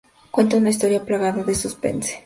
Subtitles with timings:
[0.31, 2.19] Cuenta una historia plagada de suspense.